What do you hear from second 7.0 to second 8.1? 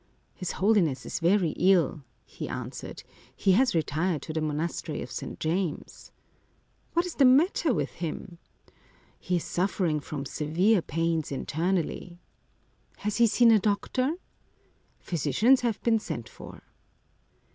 is the matter with